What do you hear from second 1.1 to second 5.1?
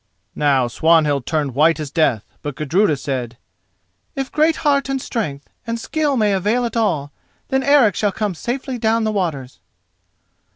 turned white as death; but Gudruda said: "If great heart and